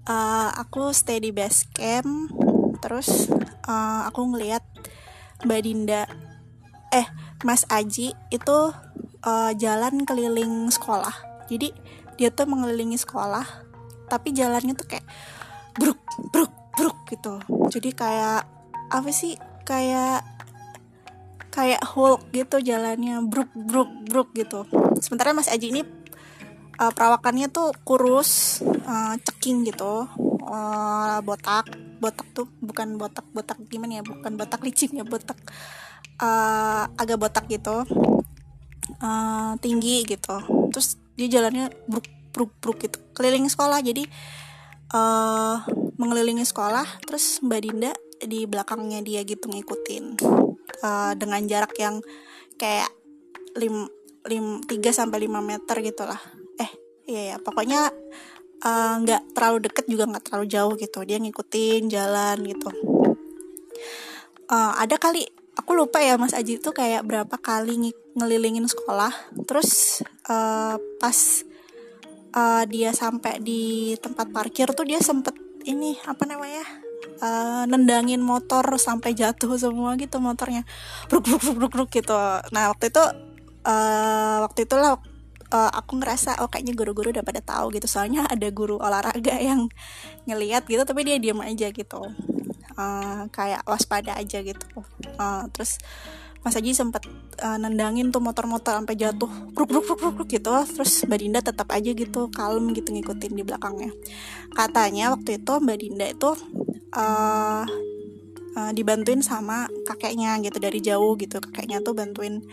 Uh, 0.05 0.53
aku 0.61 0.93
stay 0.93 1.23
di 1.23 1.31
base 1.33 1.71
camp. 1.73 2.31
Terus 2.83 3.31
uh, 3.65 4.05
aku 4.11 4.35
ngeliat 4.35 4.63
Mbak 5.47 5.61
Dinda 5.65 6.05
eh 6.95 7.07
Mas 7.43 7.67
Aji 7.67 8.15
itu 8.31 8.59
uh, 9.27 9.51
jalan 9.59 10.07
keliling 10.07 10.71
sekolah 10.71 11.34
jadi 11.51 11.69
dia 12.15 12.31
tuh 12.31 12.47
mengelilingi 12.47 12.99
sekolah 12.99 13.47
tapi 14.07 14.31
jalannya 14.37 14.77
tuh 14.77 14.87
kayak 14.87 15.07
bruk 15.75 15.99
bruk 16.31 16.53
bruk 16.75 16.99
gitu. 17.11 17.41
Jadi 17.71 17.91
kayak 17.95 18.47
apa 18.91 19.11
sih 19.11 19.35
kayak 19.67 20.23
kayak 21.51 21.83
Hulk 21.87 22.35
gitu 22.35 22.59
jalannya 22.63 23.23
bruk 23.27 23.51
bruk 23.55 23.91
bruk 24.07 24.29
gitu. 24.35 24.67
Sementara 24.99 25.35
Mas 25.35 25.51
Aji 25.51 25.71
ini 25.71 25.83
uh, 26.79 26.93
perawakannya 26.93 27.51
tuh 27.51 27.75
kurus 27.87 28.63
uh, 28.63 29.15
ceking 29.23 29.67
gitu. 29.67 30.07
Uh, 30.45 31.19
botak 31.25 31.71
botak 32.03 32.27
tuh 32.37 32.51
bukan 32.61 33.01
botak 33.01 33.25
botak 33.33 33.57
gimana 33.73 33.99
ya 33.99 34.05
bukan 34.05 34.37
botak 34.37 34.61
licin 34.61 34.93
ya 34.93 35.07
botak 35.07 35.39
uh, 36.21 36.91
agak 36.99 37.19
botak 37.19 37.47
gitu. 37.47 37.87
Uh, 39.01 39.55
tinggi 39.63 40.05
gitu. 40.05 40.37
Terus 40.75 41.01
dia 41.15 41.27
jalannya 41.31 41.71
bruk 41.87 42.07
bruk 42.35 42.51
bruk 42.59 42.79
gitu 42.83 42.99
keliling 43.15 43.47
sekolah. 43.47 43.79
Jadi 43.81 44.05
uh, 44.95 45.63
mengelilingi 45.99 46.43
sekolah 46.43 47.07
terus 47.07 47.39
mbak 47.43 47.61
Dinda 47.63 47.93
di 48.25 48.47
belakangnya 48.49 49.05
dia 49.05 49.21
gitu 49.23 49.51
ngikutin 49.51 50.19
uh, 50.83 51.13
dengan 51.15 51.41
jarak 51.47 51.75
yang 51.79 52.03
kayak 52.59 52.91
lim 53.59 53.87
lim 54.25 54.65
3 54.65 54.71
sampai 54.91 55.23
lima 55.23 55.39
meter 55.45 55.79
gitulah. 55.85 56.19
Eh 56.59 56.71
iya 57.07 57.23
ya 57.35 57.37
pokoknya 57.39 57.93
nggak 59.05 59.23
uh, 59.23 59.29
terlalu 59.37 59.69
deket 59.69 59.85
juga 59.87 60.09
nggak 60.09 60.25
terlalu 60.25 60.47
jauh 60.49 60.73
gitu. 60.79 61.05
Dia 61.05 61.21
ngikutin 61.21 61.83
jalan 61.93 62.37
gitu. 62.49 62.71
Uh, 64.45 64.73
ada 64.77 64.97
kali 65.01 65.25
aku 65.55 65.71
lupa 65.75 66.03
ya 66.03 66.19
Mas 66.19 66.35
Aji 66.35 66.59
itu 66.59 66.71
kayak 66.75 67.07
berapa 67.07 67.37
kali 67.39 67.95
ngelilingin 68.15 68.67
sekolah. 68.67 69.11
Terus 69.47 70.03
uh, 70.27 70.77
pas 70.99 71.19
uh, 72.35 72.63
dia 72.67 72.91
sampai 72.95 73.39
di 73.43 73.95
tempat 73.99 74.31
parkir 74.31 74.71
tuh 74.75 74.87
dia 74.87 74.99
sempet 74.99 75.35
ini 75.65 75.97
apa 76.05 76.29
namanya 76.29 76.65
uh, 77.25 77.65
nendangin 77.65 78.21
motor 78.21 78.63
sampai 78.77 79.15
jatuh 79.17 79.55
semua 79.57 79.95
gitu 79.97 80.19
motornya. 80.19 80.67
Bruk 81.09 81.25
bruk 81.27 81.41
bruk 81.41 81.57
bruk, 81.57 81.73
bruk 81.73 81.91
gitu. 81.95 82.19
Nah 82.51 82.71
waktu 82.75 82.91
itu 82.91 83.03
uh, 83.65 84.39
waktu 84.45 84.67
itulah 84.67 84.99
uh, 85.55 85.71
aku 85.73 86.03
ngerasa 86.03 86.43
oh 86.43 86.51
kayaknya 86.51 86.75
guru-guru 86.75 87.15
udah 87.15 87.25
pada 87.25 87.41
tahu 87.41 87.75
gitu. 87.75 87.87
Soalnya 87.87 88.27
ada 88.27 88.51
guru 88.51 88.77
olahraga 88.83 89.39
yang 89.39 89.71
ngeliat 90.27 90.67
gitu 90.67 90.83
tapi 90.83 91.07
dia 91.07 91.17
diam 91.23 91.41
aja 91.41 91.71
gitu 91.71 92.34
uh, 92.79 93.27
kayak 93.31 93.63
waspada 93.67 94.15
aja 94.19 94.43
gitu. 94.43 94.67
Uh, 95.19 95.47
terus 95.51 95.79
Mas 96.45 96.61
Aji 96.61 96.77
sempat 96.77 97.09
uh, 97.41 97.57
nendangin 97.57 98.13
tuh 98.13 98.21
motor-motor 98.21 98.77
sampai 98.77 99.01
jatuh. 99.01 99.33
Bruk 99.57 99.65
bruk 99.65 99.85
bruk 99.89 100.13
bruk 100.13 100.29
gitu. 100.29 100.53
Terus 100.53 101.09
Mbak 101.09 101.19
Dinda 101.19 101.41
tetap 101.41 101.73
aja 101.73 101.89
gitu 101.89 102.29
kalem 102.29 102.69
gitu 102.77 102.93
ngikutin 102.93 103.33
di 103.33 103.43
belakangnya. 103.49 103.91
Katanya 104.53 105.17
waktu 105.17 105.41
itu 105.41 105.53
Mbak 105.57 105.79
Dinda 105.81 106.07
itu 106.13 106.31
uh, 106.93 107.65
uh, 108.61 108.71
dibantuin 108.77 109.25
sama 109.25 109.73
kakeknya 109.89 110.37
gitu 110.45 110.61
dari 110.61 110.85
jauh 110.85 111.17
gitu. 111.17 111.41
Kakeknya 111.41 111.81
tuh 111.81 111.97
bantuin 111.97 112.45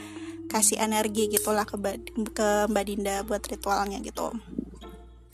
kasih 0.47 0.79
energi 0.79 1.27
gitulah 1.27 1.67
ke 1.67 1.75
ke 2.31 2.71
Mbak 2.71 2.85
Dinda 2.87 3.15
buat 3.27 3.43
ritualnya 3.43 3.99
gitu. 3.99 4.31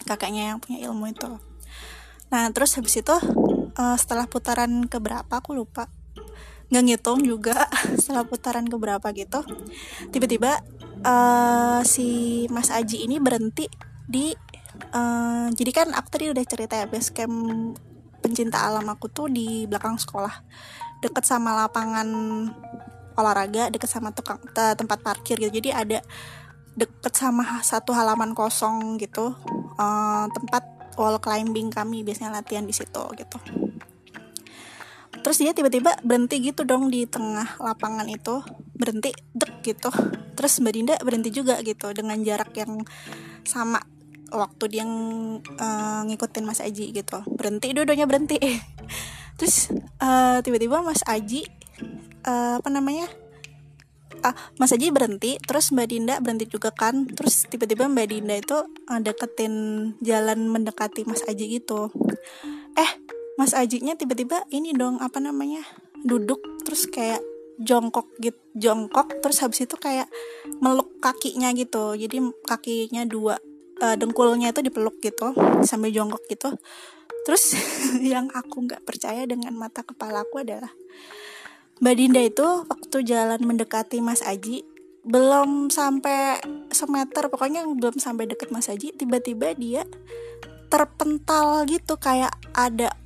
Kakaknya 0.10 0.54
yang 0.54 0.58
punya 0.58 0.82
ilmu 0.90 1.14
itu. 1.14 1.30
Nah 2.34 2.50
terus 2.50 2.74
habis 2.74 2.98
itu 2.98 3.16
uh, 3.78 3.96
setelah 3.96 4.26
putaran 4.26 4.90
keberapa 4.90 5.30
aku 5.30 5.54
lupa. 5.54 5.88
Nggak 6.68 6.84
ngitung 6.84 7.22
juga 7.24 7.70
setelah 8.02 8.28
putaran 8.28 8.66
keberapa 8.68 9.08
gitu. 9.16 9.46
Tiba-tiba 10.12 10.60
uh, 11.06 11.80
si 11.88 12.44
Mas 12.52 12.74
Aji 12.74 13.08
ini 13.08 13.22
berhenti 13.22 13.70
di 14.04 14.34
uh, 14.92 15.48
jadi 15.54 15.72
kan 15.72 15.88
aku 15.96 16.08
tadi 16.12 16.26
udah 16.34 16.44
cerita 16.44 16.76
ya 16.76 16.86
base 16.90 17.14
camp 17.14 17.78
pencinta 18.20 18.68
alam 18.68 18.84
aku 18.92 19.08
tuh 19.08 19.32
di 19.32 19.64
belakang 19.70 19.96
sekolah. 19.96 20.44
Deket 21.00 21.24
sama 21.24 21.54
lapangan 21.54 22.10
olahraga 23.18 23.74
deket 23.74 23.90
sama 23.90 24.14
tukang 24.14 24.42
te, 24.52 24.76
tempat 24.76 25.00
parkir 25.00 25.40
gitu. 25.40 25.54
Jadi 25.54 25.70
ada 25.72 26.02
deket 26.78 27.14
sama 27.16 27.64
satu 27.64 27.96
halaman 27.96 28.36
kosong 28.36 29.00
gitu. 29.00 29.34
Uh, 29.78 30.26
tempat 30.34 30.78
wall 30.98 31.22
climbing 31.22 31.70
kami 31.70 32.02
biasanya 32.02 32.42
latihan 32.42 32.66
di 32.66 32.74
situ 32.74 33.04
gitu 33.14 33.38
terus 35.28 35.44
dia 35.44 35.52
tiba-tiba 35.52 35.92
berhenti 36.08 36.40
gitu 36.40 36.64
dong 36.64 36.88
di 36.88 37.04
tengah 37.04 37.60
lapangan 37.60 38.08
itu. 38.08 38.40
Berhenti 38.72 39.12
dek 39.36 39.60
gitu. 39.60 39.92
Terus 40.40 40.64
mbak 40.64 40.72
Dinda 40.72 40.96
berhenti 41.04 41.36
juga 41.36 41.60
gitu 41.60 41.92
dengan 41.92 42.16
jarak 42.24 42.56
yang 42.56 42.80
sama 43.44 43.84
waktu 44.32 44.72
dia 44.72 44.88
uh, 44.88 46.08
ngikutin 46.08 46.48
Mas 46.48 46.64
Aji 46.64 46.96
gitu. 46.96 47.20
Berhenti 47.28 47.76
dua-duanya 47.76 48.08
berhenti 48.08 48.40
terus 49.36 49.68
uh, 50.00 50.40
tiba-tiba 50.40 50.80
Mas 50.80 51.04
Aji 51.04 51.44
uh, 52.24 52.64
apa 52.64 52.70
namanya 52.72 53.12
ah, 54.24 54.32
Mas 54.56 54.72
Aji 54.72 54.96
berhenti 54.96 55.44
terus 55.44 55.76
Mbak 55.76 55.88
Dinda 55.92 56.16
berhenti 56.24 56.48
juga 56.48 56.72
kan. 56.72 57.04
Terus 57.04 57.52
tiba-tiba 57.52 57.92
Mbak 57.92 58.08
Dinda 58.08 58.36
itu 58.40 58.64
uh, 58.64 59.00
deketin 59.04 59.92
jalan 60.00 60.48
mendekati 60.48 61.04
Mas 61.04 61.20
Aji 61.28 61.60
gitu. 61.60 61.92
Eh 62.80 63.17
Mas 63.38 63.54
Ajinya 63.54 63.94
tiba-tiba 63.94 64.44
ini 64.50 64.74
dong 64.74 64.98
apa 64.98 65.22
namanya 65.22 65.62
duduk 66.02 66.42
terus 66.66 66.90
kayak 66.90 67.22
jongkok 67.58 68.06
gitu 68.22 68.38
jongkok 68.54 69.10
terus 69.22 69.42
habis 69.42 69.66
itu 69.66 69.78
kayak 69.78 70.10
meluk 70.58 70.98
kakinya 70.98 71.54
gitu. 71.54 71.94
Jadi 71.94 72.18
kakinya 72.46 73.06
dua 73.06 73.38
uh, 73.82 73.96
dengkulnya 73.96 74.50
itu 74.50 74.66
dipeluk 74.66 74.98
gitu 75.00 75.38
sambil 75.62 75.94
jongkok 75.94 76.26
gitu. 76.26 76.50
Terus 77.30 77.54
yang 78.14 78.34
aku 78.34 78.66
nggak 78.66 78.82
percaya 78.82 79.30
dengan 79.30 79.54
mata 79.54 79.86
kepala 79.86 80.26
aku 80.26 80.42
adalah 80.42 80.74
Mbak 81.78 81.94
Dinda 81.94 82.22
itu 82.26 82.48
waktu 82.66 82.98
jalan 83.06 83.38
mendekati 83.46 84.02
Mas 84.02 84.26
Aji 84.26 84.66
belum 85.06 85.70
sampai 85.70 86.42
semeter 86.74 87.30
pokoknya 87.30 87.64
belum 87.64 88.02
sampai 88.02 88.26
deket 88.26 88.50
Mas 88.50 88.68
Aji 88.68 88.98
tiba-tiba 88.98 89.54
dia 89.54 89.86
terpental 90.68 91.64
gitu 91.70 91.96
kayak 92.02 92.34
ada 92.58 92.97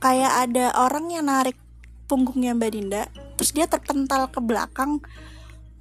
kayak 0.00 0.48
ada 0.48 0.72
orang 0.80 1.12
yang 1.12 1.28
narik 1.28 1.54
punggungnya 2.08 2.56
Mbak 2.56 2.70
Dinda 2.72 3.02
terus 3.38 3.54
dia 3.54 3.70
terpental 3.70 4.26
ke 4.32 4.40
belakang 4.42 4.98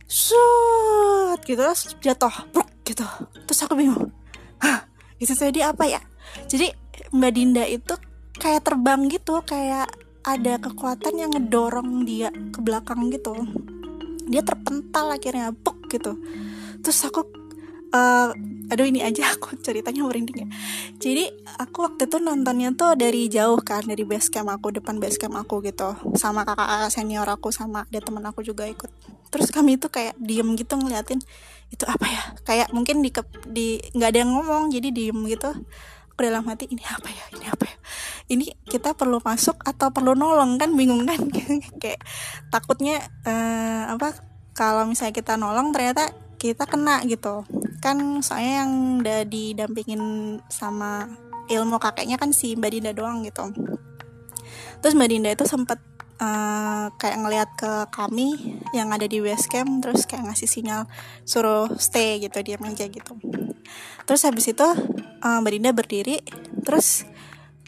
Sut 0.10 1.40
gitu 1.46 1.62
terus 1.62 1.94
jatuh 2.02 2.34
bruk 2.50 2.70
gitu. 2.82 3.06
Terus 3.46 3.60
aku 3.62 3.78
bingung 3.78 4.10
hah 4.60 4.86
itu 5.22 5.32
jadi 5.38 5.72
apa 5.72 5.86
ya? 5.86 6.02
Jadi 6.50 6.74
Mbak 7.14 7.32
Dinda 7.34 7.64
itu 7.70 7.94
kayak 8.36 8.66
terbang 8.66 9.06
gitu 9.08 9.42
kayak 9.46 9.86
ada 10.26 10.58
kekuatan 10.60 11.14
yang 11.16 11.32
ngedorong 11.32 12.04
dia 12.10 12.34
ke 12.34 12.60
belakang 12.60 13.14
gitu. 13.14 13.38
Dia 14.26 14.42
terpental 14.42 15.14
akhirnya 15.14 15.54
buk 15.54 15.90
gitu. 15.94 16.18
Terus 16.82 17.00
aku 17.06 17.39
uh, 17.94 18.30
aduh 18.70 18.86
ini 18.86 19.02
aja 19.02 19.30
aku 19.36 19.58
ceritanya 19.60 20.06
merinding 20.06 20.46
ya. 20.46 20.48
Jadi 21.02 21.30
aku 21.58 21.86
waktu 21.86 22.10
itu 22.10 22.18
nontonnya 22.22 22.74
tuh 22.74 22.94
dari 22.94 23.28
jauh 23.30 23.60
kan 23.62 23.86
dari 23.86 24.06
base 24.06 24.30
camp 24.30 24.50
aku 24.50 24.74
depan 24.74 25.02
base 25.02 25.18
camp 25.18 25.36
aku 25.38 25.62
gitu. 25.66 25.98
Sama 26.16 26.46
kakak-kakak 26.46 26.92
senior 26.94 27.28
aku 27.28 27.50
sama 27.50 27.86
ada 27.90 28.00
teman 28.02 28.26
aku 28.26 28.46
juga 28.46 28.66
ikut. 28.70 28.90
Terus 29.30 29.50
kami 29.54 29.78
itu 29.78 29.90
kayak 29.90 30.18
diem 30.18 30.48
gitu 30.58 30.78
ngeliatin 30.78 31.22
itu 31.70 31.86
apa 31.86 32.06
ya? 32.06 32.24
Kayak 32.46 32.68
mungkin 32.74 33.02
di 33.02 33.10
di 33.50 33.68
nggak 33.94 34.10
ada 34.10 34.20
yang 34.26 34.32
ngomong 34.38 34.74
jadi 34.74 34.90
diem 34.94 35.20
gitu. 35.30 35.52
Aku 36.14 36.20
dalam 36.28 36.44
hati 36.52 36.68
ini 36.68 36.84
apa 36.84 37.08
ya? 37.08 37.26
Ini 37.38 37.46
apa 37.48 37.64
ya? 37.64 37.76
Ini 38.30 38.46
kita 38.68 38.94
perlu 38.94 39.24
masuk 39.24 39.58
atau 39.64 39.90
perlu 39.90 40.14
nolong? 40.14 40.60
Kan 40.60 40.76
bingung 40.76 41.08
kan? 41.08 41.18
Kayak 41.82 42.04
takutnya 42.52 43.02
uh, 43.24 43.96
apa 43.96 44.20
kalau 44.54 44.84
misalnya 44.84 45.16
kita 45.16 45.40
nolong 45.40 45.72
ternyata 45.72 46.12
kita 46.40 46.64
kena 46.68 47.04
gitu 47.04 47.44
kan 47.80 48.20
soalnya 48.24 48.64
yang 48.64 48.72
udah 49.02 49.20
didampingin 49.26 50.02
sama 50.52 51.08
ilmu 51.50 51.82
kakeknya 51.82 52.22
kan 52.22 52.30
si 52.36 52.54
Mbak 52.54 52.72
Dinda 52.72 52.92
doang 52.94 53.26
gitu. 53.26 53.50
Terus 54.80 54.94
Mbak 54.96 55.10
Dinda 55.10 55.30
itu 55.34 55.46
sempat 55.50 55.82
uh, 56.22 56.94
kayak 56.96 57.18
ngelihat 57.20 57.50
ke 57.58 57.72
kami 57.90 58.60
yang 58.76 58.94
ada 58.94 59.10
di 59.10 59.20
camp 59.50 59.82
terus 59.82 60.06
kayak 60.06 60.30
ngasih 60.30 60.48
sinyal 60.48 60.86
suruh 61.26 61.72
stay 61.82 62.22
gitu 62.22 62.38
dia 62.46 62.60
aja 62.62 62.86
gitu. 62.86 63.14
Terus 64.06 64.22
habis 64.28 64.46
itu 64.52 64.68
uh, 65.26 65.38
Mbak 65.42 65.52
Dinda 65.52 65.72
berdiri 65.74 66.22
terus 66.64 67.08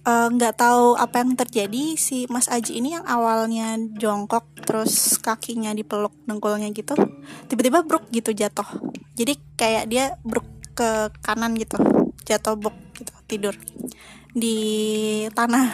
nggak 0.06 0.56
uh, 0.56 0.58
tahu 0.58 0.98
apa 0.98 1.22
yang 1.22 1.38
terjadi. 1.38 1.94
Si 1.94 2.26
Mas 2.28 2.50
Aji 2.50 2.82
ini 2.82 2.98
yang 2.98 3.06
awalnya 3.06 3.78
jongkok 3.98 4.50
terus 4.66 5.22
kakinya 5.22 5.74
dipeluk 5.78 6.14
dengkulnya 6.26 6.74
gitu 6.74 6.98
tiba-tiba 7.46 7.86
bruk 7.86 8.10
gitu 8.10 8.34
jatuh. 8.34 8.66
Jadi 9.14 9.38
kayak 9.58 9.86
dia 9.90 10.18
bruk 10.26 10.48
ke 10.74 11.14
kanan 11.22 11.54
gitu 11.60 11.78
jatuh 12.26 12.58
bruk 12.58 12.76
gitu 12.98 13.14
tidur 13.30 13.56
di 14.34 14.58
tanah. 15.36 15.70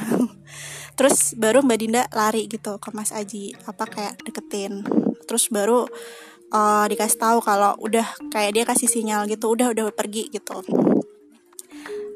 Terus 0.98 1.38
baru 1.38 1.62
Mbak 1.62 1.77
Dinda 1.77 2.03
lari 2.10 2.50
gitu 2.50 2.81
ke 2.81 2.89
Mas 2.89 3.13
Aji 3.13 3.53
apa 3.69 3.86
kayak 3.86 4.17
deketin. 4.25 4.81
Terus 5.29 5.48
baru 5.53 5.86
uh, 6.51 6.86
dikasih 6.88 7.19
tahu 7.19 7.38
kalau 7.43 7.75
udah 7.79 8.07
kayak 8.31 8.51
dia 8.55 8.63
kasih 8.65 8.89
sinyal 8.89 9.27
gitu 9.27 9.51
udah 9.51 9.72
udah 9.72 9.91
pergi 9.91 10.31
gitu 10.31 10.63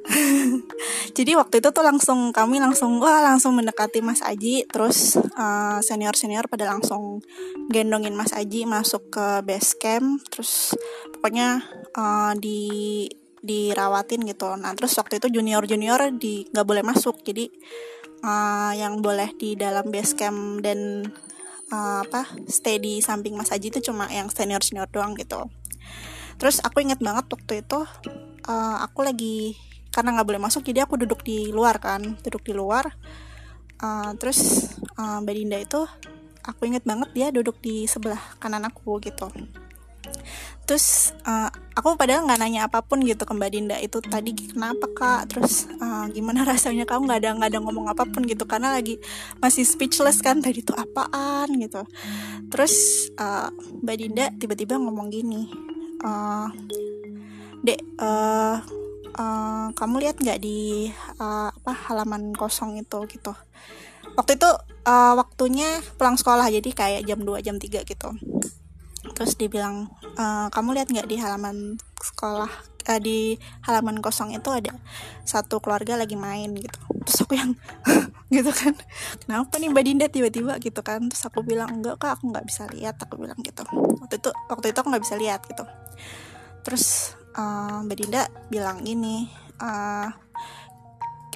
jadi 1.18 1.38
waktu 1.38 1.62
itu 1.62 1.70
tuh 1.70 1.86
langsung 1.86 2.34
kami 2.34 2.58
langsung 2.58 2.98
wah 2.98 3.22
langsung 3.22 3.54
mendekati 3.54 4.02
Mas 4.02 4.26
Aji 4.26 4.66
terus 4.66 5.14
uh, 5.14 5.78
eh, 5.78 5.80
senior 5.86 6.18
senior 6.18 6.50
pada 6.50 6.66
langsung 6.66 7.22
gendongin 7.70 8.18
Mas 8.18 8.34
Aji 8.34 8.66
masuk 8.66 9.14
ke 9.14 9.46
base 9.46 9.78
camp 9.78 10.26
terus 10.34 10.74
pokoknya 11.14 11.62
uh, 11.94 12.34
di 12.34 13.06
dirawatin 13.42 14.22
gitu. 14.26 14.54
Nah 14.54 14.72
terus 14.78 14.94
waktu 14.96 15.18
itu 15.18 15.42
junior 15.42 15.66
junior 15.66 16.14
di 16.14 16.46
nggak 16.50 16.66
boleh 16.66 16.84
masuk. 16.86 17.26
Jadi 17.26 17.50
uh, 18.22 18.72
yang 18.78 19.02
boleh 19.02 19.34
di 19.36 19.58
dalam 19.58 19.90
base 19.90 20.14
camp 20.14 20.62
dan 20.62 21.10
uh, 21.74 22.06
apa 22.06 22.30
stay 22.48 22.78
di 22.78 23.02
samping 23.02 23.34
Mas 23.34 23.50
Aji 23.50 23.74
itu 23.74 23.82
cuma 23.92 24.08
yang 24.14 24.30
senior 24.30 24.62
senior 24.62 24.88
doang 24.90 25.18
gitu. 25.18 25.50
Terus 26.38 26.62
aku 26.62 26.82
inget 26.82 27.02
banget 27.02 27.30
waktu 27.30 27.62
itu 27.66 27.86
uh, 28.50 28.78
aku 28.82 29.06
lagi 29.06 29.58
karena 29.92 30.16
nggak 30.18 30.28
boleh 30.28 30.42
masuk 30.42 30.64
jadi 30.64 30.88
aku 30.88 30.96
duduk 30.96 31.22
di 31.22 31.52
luar 31.52 31.78
kan 31.78 32.16
duduk 32.24 32.42
di 32.48 32.56
luar. 32.56 32.88
Uh, 33.82 34.14
terus 34.18 34.72
uh, 34.96 35.20
Mbak 35.20 35.36
Dinda 35.36 35.58
itu 35.58 35.82
aku 36.46 36.70
inget 36.70 36.86
banget 36.86 37.10
dia 37.14 37.28
duduk 37.30 37.58
di 37.62 37.86
sebelah 37.86 38.20
kanan 38.40 38.66
aku 38.66 38.98
gitu. 39.04 39.30
Terus 40.70 41.12
uh, 41.28 41.50
aku 41.76 41.98
padahal 42.00 42.24
nggak 42.24 42.40
nanya 42.40 42.62
apa 42.70 42.80
pun 42.86 43.04
gitu 43.04 43.26
ke 43.28 43.34
Mbak 43.34 43.52
Dinda 43.52 43.78
itu 43.82 44.00
tadi 44.00 44.32
kenapa 44.32 44.88
kak? 44.94 45.22
Terus 45.34 45.68
uh, 45.82 46.08
gimana 46.14 46.46
rasanya? 46.52 46.88
Kamu 46.88 47.10
nggak 47.10 47.20
ada 47.20 47.30
nggak 47.36 47.50
ada 47.52 47.60
ngomong 47.60 47.92
apa 47.92 48.08
pun 48.08 48.24
gitu 48.24 48.48
karena 48.48 48.72
lagi 48.72 49.02
masih 49.44 49.68
speechless 49.68 50.24
kan 50.24 50.40
tadi 50.40 50.64
itu 50.64 50.72
apaan? 50.72 51.52
gitu. 51.58 51.84
Terus 52.48 53.08
uh, 53.20 53.52
Mbak 53.84 53.96
Dinda 53.98 54.26
tiba-tiba 54.38 54.78
ngomong 54.78 55.12
gini 55.12 55.50
uh, 56.06 56.48
dek 57.62 57.82
uh, 58.02 58.58
uh, 59.16 59.72
kamu 59.76 60.08
lihat 60.08 60.18
nggak 60.20 60.40
di 60.40 60.92
uh, 61.20 61.50
apa 61.52 61.74
halaman 61.92 62.36
kosong 62.36 62.80
itu 62.80 63.00
gitu. 63.12 63.34
Waktu 64.16 64.36
itu 64.36 64.50
uh, 64.88 65.14
waktunya 65.16 65.80
pulang 65.96 66.20
sekolah 66.20 66.48
jadi 66.52 66.70
kayak 66.72 67.02
jam 67.08 67.20
2 67.24 67.46
jam 67.46 67.56
3 67.58 67.84
gitu. 67.88 68.10
Terus 69.18 69.34
dibilang 69.40 69.90
uh, 70.20 70.48
kamu 70.54 70.78
lihat 70.78 70.88
nggak 70.94 71.08
di 71.10 71.18
halaman 71.18 71.80
sekolah 71.98 72.52
uh, 72.90 73.00
di 73.02 73.38
halaman 73.66 74.02
kosong 74.02 74.34
itu 74.34 74.50
ada 74.50 74.74
satu 75.26 75.62
keluarga 75.62 75.98
lagi 75.98 76.18
main 76.18 76.54
gitu. 76.58 76.80
Terus 77.06 77.18
aku 77.26 77.34
yang 77.38 77.52
gitu 78.36 78.52
kan. 78.52 78.74
Kenapa 79.26 79.58
nih 79.58 79.70
mbak 79.70 79.84
Dinda 79.86 80.08
tiba-tiba? 80.10 80.58
Gitu 80.62 80.82
kan. 80.82 81.06
Terus 81.10 81.24
aku 81.28 81.46
bilang 81.46 81.82
enggak 81.82 82.02
kak 82.02 82.20
aku 82.20 82.32
nggak 82.32 82.46
bisa 82.46 82.66
lihat 82.72 82.96
aku 83.02 83.22
bilang 83.22 83.38
gitu. 83.42 83.64
Waktu 84.02 84.18
itu 84.18 84.30
waktu 84.50 84.66
itu 84.74 84.78
aku 84.82 84.88
nggak 84.92 85.04
bisa 85.06 85.16
lihat 85.18 85.42
gitu. 85.46 85.64
Terus 86.62 87.16
uh, 87.36 87.84
Mbak 87.86 87.98
Dinda 87.98 88.24
bilang 88.52 88.84
ini 88.84 89.30
uh, 89.62 90.10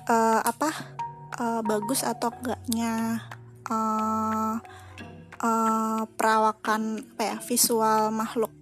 uh, 0.09 0.41
apa 0.41 0.69
uh, 1.39 1.61
bagus 1.61 2.03
atau 2.03 2.31
enggaknya 2.31 3.23
uh, 3.69 4.57
uh, 5.41 6.01
perawakan 6.15 7.03
apa 7.15 7.23
ya 7.23 7.37
visual 7.43 8.11
makhluk 8.11 8.53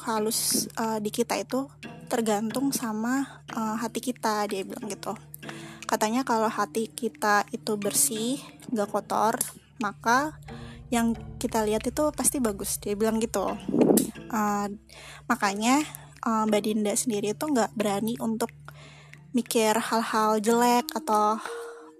halus 0.00 0.66
uh, 0.80 0.96
di 0.96 1.12
kita 1.12 1.36
itu 1.36 1.68
tergantung 2.10 2.74
sama 2.74 3.44
uh, 3.54 3.76
hati 3.78 4.00
kita 4.02 4.48
dia 4.50 4.66
bilang 4.66 4.90
gitu. 4.90 5.14
Katanya 5.86 6.22
kalau 6.22 6.46
hati 6.46 6.86
kita 6.90 7.46
itu 7.50 7.74
bersih 7.74 8.38
gak 8.70 8.90
kotor 8.90 9.34
maka 9.82 10.38
yang 10.90 11.14
kita 11.38 11.62
lihat 11.62 11.86
itu 11.86 12.10
pasti 12.10 12.42
bagus 12.42 12.82
dia 12.82 12.98
bilang 12.98 13.22
gitu. 13.22 13.54
Uh, 14.30 14.66
makanya 15.30 15.82
uh, 16.26 16.44
Mbak 16.48 16.62
Dinda 16.64 16.92
sendiri 16.96 17.32
itu 17.32 17.44
nggak 17.44 17.72
berani 17.76 18.16
untuk 18.20 18.50
mikir 19.30 19.78
hal-hal 19.78 20.42
jelek 20.42 20.90
atau 20.90 21.38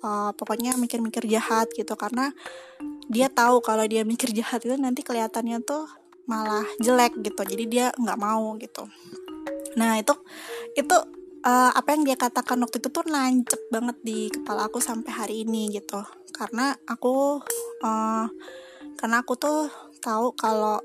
uh, 0.03 0.31
pokoknya 0.35 0.75
mikir-mikir 0.77 1.25
jahat 1.31 1.71
gitu. 1.73 1.95
Karena 1.95 2.35
dia 3.11 3.31
tahu 3.31 3.63
kalau 3.63 3.87
dia 3.87 4.03
mikir 4.07 4.31
jahat 4.35 4.63
itu 4.67 4.75
nanti 4.79 5.03
kelihatannya 5.03 5.63
tuh 5.63 5.87
malah 6.27 6.67
jelek 6.83 7.19
gitu. 7.23 7.43
Jadi 7.43 7.65
dia 7.67 7.87
nggak 7.95 8.19
mau 8.19 8.55
gitu. 8.59 8.87
Nah 9.79 9.99
itu 9.99 10.15
itu 10.75 10.97
uh, 11.47 11.71
apa 11.75 11.95
yang 11.95 12.03
dia 12.07 12.17
katakan 12.19 12.59
waktu 12.63 12.83
itu 12.83 12.89
tuh 12.91 13.05
nancep 13.07 13.61
banget 13.71 13.97
di 14.03 14.31
kepala 14.31 14.67
aku 14.67 14.79
sampai 14.83 15.11
hari 15.11 15.35
ini 15.47 15.71
gitu. 15.75 16.03
Karena 16.35 16.75
aku 16.87 17.43
uh, 17.83 18.27
karena 18.99 19.17
aku 19.23 19.35
tuh 19.39 19.71
tahu 20.01 20.33
kalau 20.37 20.81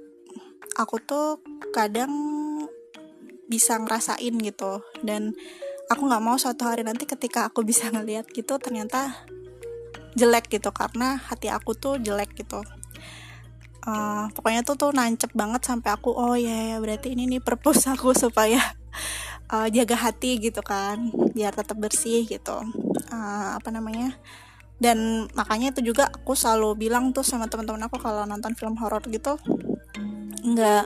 aku 0.76 1.00
tuh 1.04 1.40
kadang 1.72 2.12
bisa 3.46 3.78
ngerasain 3.80 4.36
gitu. 4.42 4.82
Dan 5.02 5.34
aku 5.90 6.02
nggak 6.10 6.24
mau 6.24 6.38
suatu 6.38 6.66
hari 6.66 6.82
nanti 6.82 7.06
ketika 7.06 7.50
aku 7.50 7.62
bisa 7.70 7.90
ngeliat 7.90 8.30
gitu 8.32 8.58
ternyata 8.58 9.26
jelek 10.16 10.48
gitu 10.48 10.72
karena 10.72 11.20
hati 11.20 11.52
aku 11.52 11.76
tuh 11.76 12.00
jelek 12.00 12.34
gitu. 12.40 12.64
Uh, 13.86 14.26
pokoknya 14.34 14.66
tuh 14.66 14.74
tuh 14.82 14.90
nancep 14.90 15.30
banget 15.38 15.62
sampai 15.62 15.94
aku 15.94 16.10
oh 16.10 16.34
ya 16.34 16.74
ya 16.74 16.78
berarti 16.82 17.14
ini 17.14 17.30
nih 17.30 17.42
purpose 17.44 17.86
aku 17.94 18.18
supaya 18.18 18.58
uh, 19.54 19.70
jaga 19.70 19.94
hati 19.94 20.42
gitu 20.42 20.66
kan 20.66 21.14
biar 21.36 21.54
tetap 21.54 21.78
bersih 21.78 22.26
gitu. 22.26 22.58
Uh, 23.12 23.50
apa 23.60 23.70
namanya? 23.70 24.18
Dan 24.76 25.30
makanya 25.38 25.72
itu 25.72 25.94
juga 25.94 26.12
aku 26.12 26.36
selalu 26.36 26.88
bilang 26.88 27.16
tuh 27.16 27.24
sama 27.24 27.48
teman-teman 27.48 27.88
aku 27.88 27.96
kalau 27.96 28.28
nonton 28.28 28.52
film 28.60 28.76
horor 28.76 29.04
gitu 29.08 29.40
nggak 30.46 30.84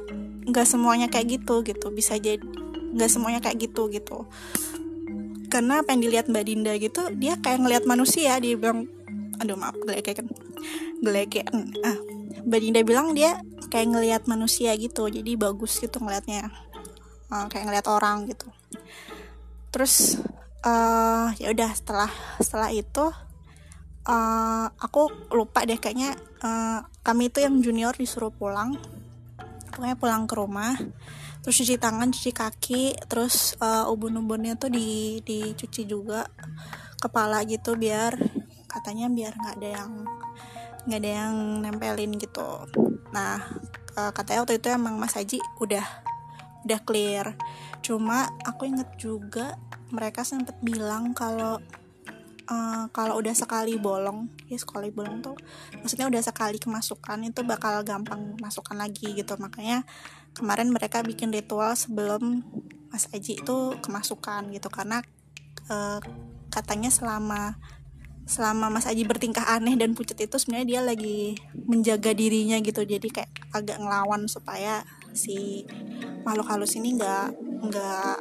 nggak 0.50 0.68
semuanya 0.68 1.08
kayak 1.12 1.40
gitu 1.40 1.62
gitu. 1.66 1.88
Bisa 1.94 2.16
jadi 2.18 2.42
nggak 2.96 3.10
semuanya 3.10 3.40
kayak 3.44 3.70
gitu 3.70 3.88
gitu. 3.92 4.26
Karena 5.50 5.82
apa 5.82 5.94
yang 5.94 6.02
dilihat 6.06 6.26
mbak 6.30 6.46
Dinda 6.46 6.74
gitu 6.78 7.10
dia 7.18 7.38
kayak 7.42 7.66
ngelihat 7.66 7.84
manusia. 7.90 8.38
Dia 8.38 8.56
bilang 8.56 8.90
aduh 9.40 9.56
maaf 9.56 9.76
geleke 9.80 10.12
kan 10.18 10.28
geleke 11.00 11.46
ah. 11.84 11.98
Mbak 12.40 12.60
Dinda 12.64 12.82
bilang 12.88 13.12
dia 13.12 13.36
kayak 13.68 13.88
ngelihat 13.92 14.24
manusia 14.26 14.72
gitu. 14.80 15.12
Jadi 15.12 15.36
bagus 15.36 15.78
gitu 15.78 16.00
ngelihatnya. 16.00 16.50
Uh, 17.30 17.46
kayak 17.52 17.70
ngelihat 17.70 17.88
orang 17.92 18.26
gitu. 18.26 18.48
Terus 19.70 20.18
uh, 20.66 21.30
ya 21.38 21.52
udah 21.54 21.70
setelah 21.76 22.12
setelah 22.42 22.70
itu 22.74 23.06
uh, 24.10 24.66
aku 24.82 25.30
lupa 25.36 25.64
deh 25.64 25.78
kayaknya 25.78 26.18
uh, 26.42 26.84
kami 27.06 27.30
itu 27.30 27.44
yang 27.44 27.62
junior 27.62 27.94
disuruh 27.94 28.34
pulang 28.34 28.76
pokoknya 29.80 29.96
pulang 29.96 30.28
ke 30.28 30.36
rumah 30.36 30.76
terus 31.40 31.56
cuci 31.56 31.80
tangan 31.80 32.12
cuci 32.12 32.32
kaki 32.36 32.84
terus 33.08 33.56
uh, 33.64 33.88
ubun-ubunnya 33.88 34.60
tuh 34.60 34.68
di 34.68 35.24
dicuci 35.24 35.88
juga 35.88 36.28
kepala 37.00 37.48
gitu 37.48 37.80
biar 37.80 38.20
katanya 38.68 39.08
biar 39.08 39.40
nggak 39.40 39.56
ada 39.56 39.70
yang 39.80 39.92
nggak 40.84 41.00
ada 41.00 41.12
yang 41.24 41.36
nempelin 41.64 42.12
gitu. 42.20 42.68
Nah 43.16 43.40
uh, 43.96 44.12
katanya 44.12 44.44
waktu 44.44 44.60
itu 44.60 44.68
emang 44.68 45.00
Mas 45.00 45.16
Haji 45.16 45.40
udah 45.64 45.88
udah 46.68 46.80
clear. 46.84 47.40
Cuma 47.80 48.28
aku 48.44 48.68
inget 48.68 48.92
juga 49.00 49.56
mereka 49.96 50.28
sempat 50.28 50.60
bilang 50.60 51.16
kalau 51.16 51.64
uh, 52.50 52.86
kalau 52.92 53.22
udah 53.22 53.32
sekali 53.38 53.78
bolong 53.78 54.28
ya 54.50 54.58
sekali 54.58 54.90
bolong 54.90 55.22
tuh 55.22 55.38
maksudnya 55.80 56.10
udah 56.10 56.22
sekali 56.26 56.58
kemasukan 56.58 57.22
itu 57.24 57.42
bakal 57.46 57.82
gampang 57.86 58.36
masukkan 58.42 58.76
lagi 58.76 59.14
gitu. 59.16 59.38
Makanya 59.38 59.86
kemarin 60.34 60.74
mereka 60.74 61.06
bikin 61.06 61.30
ritual 61.30 61.78
sebelum 61.78 62.44
Mas 62.90 63.06
Aji 63.14 63.40
itu 63.40 63.58
kemasukan 63.80 64.50
gitu. 64.52 64.68
Karena 64.74 65.00
uh, 65.70 66.02
katanya 66.50 66.90
selama 66.90 67.56
selama 68.30 68.70
Mas 68.70 68.86
Aji 68.86 69.06
bertingkah 69.10 69.46
aneh 69.50 69.74
dan 69.74 69.98
pucat 69.98 70.18
itu 70.22 70.38
sebenarnya 70.38 70.68
dia 70.68 70.82
lagi 70.86 71.38
menjaga 71.66 72.14
dirinya 72.14 72.58
gitu. 72.62 72.82
Jadi 72.86 73.10
kayak 73.10 73.32
agak 73.54 73.78
ngelawan 73.82 74.26
supaya 74.30 74.86
si 75.14 75.66
makhluk 76.22 76.50
halus 76.50 76.78
ini 76.78 76.94
nggak 76.94 77.28
nggak 77.66 78.18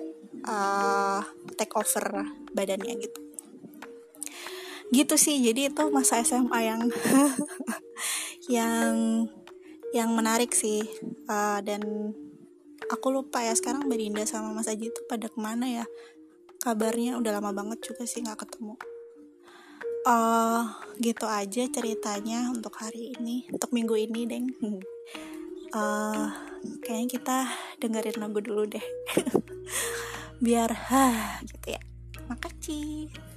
uh, 0.48 1.20
take 1.60 1.76
over 1.76 2.24
badannya 2.56 2.96
gitu 2.96 3.27
gitu 4.88 5.20
sih 5.20 5.36
jadi 5.44 5.68
itu 5.68 5.84
masa 5.92 6.24
SMA 6.24 6.58
yang 6.64 6.80
yang 8.58 8.94
yang 9.92 10.12
menarik 10.12 10.52
sih. 10.52 10.84
Uh, 11.28 11.60
dan 11.64 11.82
aku 12.88 13.12
lupa 13.12 13.44
ya 13.44 13.52
sekarang 13.56 13.88
Berinda 13.88 14.24
sama 14.24 14.52
Mas 14.52 14.68
Aji 14.68 14.92
itu 14.92 15.00
pada 15.08 15.28
ke 15.28 15.38
mana 15.38 15.68
ya? 15.68 15.86
Kabarnya 16.58 17.16
udah 17.20 17.38
lama 17.38 17.54
banget 17.54 17.92
juga 17.92 18.04
sih 18.04 18.24
nggak 18.24 18.40
ketemu. 18.48 18.74
Uh, 20.08 20.64
gitu 21.04 21.28
aja 21.28 21.68
ceritanya 21.68 22.48
untuk 22.48 22.72
hari 22.80 23.12
ini 23.18 23.44
untuk 23.52 23.76
minggu 23.76 23.92
ini 23.92 24.24
deng 24.24 24.48
uh, 25.76 26.32
kayaknya 26.80 27.08
kita 27.12 27.38
dengerin 27.76 28.16
lagu 28.16 28.40
dulu 28.40 28.64
deh. 28.64 28.86
Biar 30.44 30.70
ha 30.70 31.06
gitu 31.44 31.76
ya. 31.76 31.82
Makasih 32.28 33.27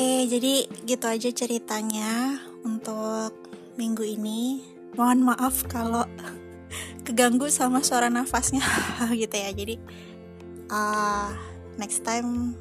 Oke, 0.00 0.32
jadi 0.32 0.64
gitu 0.88 1.04
aja 1.12 1.28
ceritanya 1.28 2.40
untuk 2.64 3.36
minggu 3.76 4.00
ini. 4.00 4.64
Mohon 4.96 5.28
maaf 5.28 5.68
kalau 5.68 6.08
keganggu 7.04 7.52
sama 7.52 7.84
suara 7.84 8.08
nafasnya 8.08 8.64
gitu 9.20 9.36
ya. 9.36 9.52
Jadi 9.52 9.76
uh, 10.72 11.36
next 11.76 12.00
time 12.00 12.56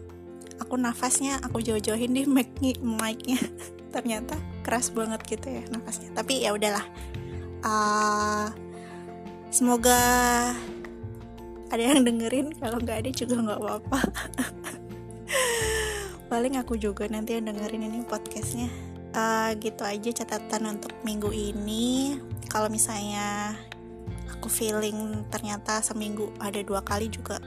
aku 0.59 0.75
nafasnya 0.75 1.39
aku 1.39 1.63
jauh-jauhin 1.63 2.11
di 2.11 2.27
mic 2.27 2.51
mic-nya. 2.83 3.39
Ternyata 3.95 4.35
keras 4.67 4.91
banget 4.91 5.23
gitu 5.23 5.47
ya 5.47 5.63
nafasnya. 5.71 6.11
Tapi 6.11 6.43
ya 6.43 6.51
udahlah. 6.51 6.83
Uh, 7.63 8.51
semoga 9.47 9.95
ada 11.71 11.83
yang 11.87 12.03
dengerin 12.03 12.51
kalau 12.59 12.83
nggak 12.83 13.07
ada 13.07 13.09
juga 13.15 13.39
nggak 13.39 13.59
apa-apa 13.63 13.99
paling 16.29 16.61
aku 16.61 16.77
juga 16.77 17.09
nanti 17.09 17.35
yang 17.35 17.49
dengerin 17.49 17.89
ini 17.89 18.05
podcastnya. 18.05 18.69
Uh, 19.09 19.57
gitu 19.57 19.81
aja 19.81 20.13
catatan 20.23 20.77
untuk 20.77 20.93
minggu 21.01 21.33
ini. 21.33 22.21
Kalau 22.45 22.69
misalnya 22.69 23.57
aku 24.29 24.47
feeling 24.47 25.25
ternyata 25.27 25.81
seminggu 25.83 26.31
ada 26.39 26.61
dua 26.63 26.79
kali 26.85 27.11
juga 27.11 27.41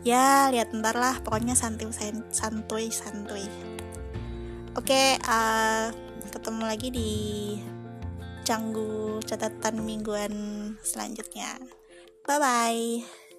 ya 0.00 0.48
lihat 0.48 0.72
ntar 0.72 0.96
lah 0.96 1.20
pokoknya 1.20 1.52
santuy 1.52 1.92
santuy 2.32 2.88
santuy. 2.88 3.44
Oke 4.78 4.86
okay, 4.86 5.08
uh, 5.28 5.92
ketemu 6.30 6.62
lagi 6.64 6.88
di 6.88 7.10
canggu 8.46 9.20
catatan 9.28 9.84
mingguan 9.84 10.32
selanjutnya. 10.80 11.60
Bye 12.24 12.38
bye 12.40 13.29